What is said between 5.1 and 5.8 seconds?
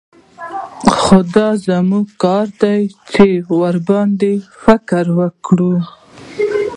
وکړو.